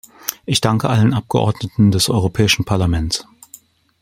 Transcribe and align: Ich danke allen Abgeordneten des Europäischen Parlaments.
Ich 0.47 0.61
danke 0.61 0.89
allen 0.89 1.13
Abgeordneten 1.13 1.91
des 1.91 2.09
Europäischen 2.09 2.65
Parlaments. 2.65 3.23